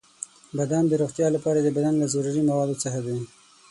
[0.55, 3.17] •بادام د روغتیا لپاره د بدن له ضروري موادو څخه دی.